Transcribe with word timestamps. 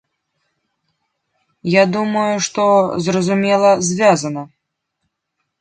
Я 1.73 1.83
думаю, 1.97 2.33
што, 2.47 2.65
зразумела, 3.09 3.71
звязана. 3.91 4.43